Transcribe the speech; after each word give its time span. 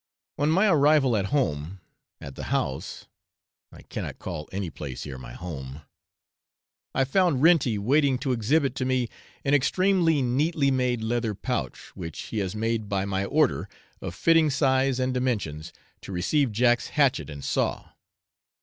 On 0.39 0.49
my 0.49 0.65
arrival 0.67 1.15
at 1.15 1.27
home 1.27 1.79
at 2.19 2.33
the 2.33 2.45
house 2.45 3.05
I 3.71 3.83
cannot 3.83 4.17
call 4.17 4.49
any 4.51 4.71
place 4.71 5.03
here 5.03 5.19
my 5.19 5.33
home! 5.33 5.81
I 6.95 7.03
found 7.03 7.43
Renty 7.43 7.77
waiting 7.77 8.17
to 8.17 8.31
exhibit 8.31 8.73
to 8.77 8.85
me 8.85 9.09
an 9.45 9.53
extremely 9.53 10.23
neatly 10.23 10.71
made 10.71 11.03
leather 11.03 11.35
pouch, 11.35 11.95
which 11.95 12.19
he 12.19 12.39
has 12.39 12.55
made 12.55 12.89
by 12.89 13.05
my 13.05 13.25
order, 13.25 13.69
of 14.01 14.15
fitting 14.15 14.49
size 14.49 14.99
and 14.99 15.13
dimensions, 15.13 15.71
to 16.01 16.11
receive 16.11 16.51
Jack's 16.51 16.87
hatchet 16.87 17.29
and 17.29 17.45
saw. 17.45 17.89